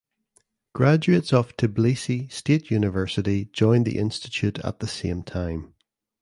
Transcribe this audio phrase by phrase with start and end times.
[0.73, 5.75] Graduates of Tbilisi State University joined the institute at the same time.